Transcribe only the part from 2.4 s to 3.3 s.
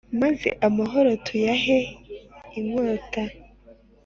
inkota